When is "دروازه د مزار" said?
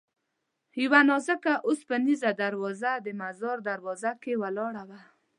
2.41-3.57